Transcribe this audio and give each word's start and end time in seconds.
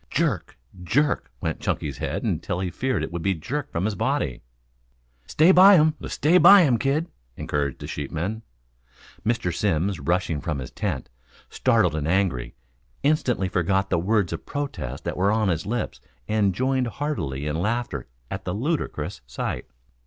Jerk, 0.09 0.57
jerk, 0.81 1.31
went 1.41 1.59
Chunky's 1.59 1.99
head 1.99 2.23
until 2.23 2.59
he 2.59 2.71
feared 2.71 3.03
it 3.03 3.11
would 3.11 3.21
be 3.21 3.35
jerked 3.35 3.71
from 3.71 3.85
his 3.85 3.93
body. 3.93 4.41
"Stay 5.27 5.51
by 5.51 5.75
him, 5.75 5.93
stay 6.07 6.39
by 6.39 6.63
him, 6.63 6.79
kid," 6.79 7.05
encouraged 7.37 7.83
a 7.83 7.85
sheepman. 7.85 8.41
Mr. 9.23 9.55
Simms 9.55 9.99
rushing 9.99 10.41
from 10.41 10.57
his 10.57 10.71
tent, 10.71 11.07
startled 11.51 11.93
and 11.93 12.07
angry, 12.07 12.55
instantly 13.03 13.47
forgot 13.47 13.91
the 13.91 13.99
words 13.99 14.33
of 14.33 14.43
protest 14.43 15.03
that 15.03 15.17
were 15.17 15.31
on 15.31 15.49
his 15.49 15.67
lips 15.67 16.01
and 16.27 16.55
joined 16.55 16.87
heartily 16.87 17.45
in 17.45 17.57
laughter 17.57 18.07
at 18.31 18.43
the 18.43 18.55
ludicrous 18.55 19.21
sight. 19.27 19.67